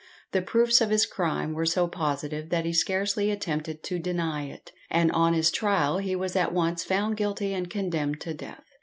[0.31, 4.71] The proofs of his crime were so positive that he scarcely attempted to deny it,
[4.89, 8.63] and on his trial he was at once found guilty and condemned to death.